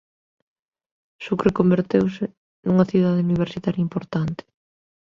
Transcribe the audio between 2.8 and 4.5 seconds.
cidade universitaria importante.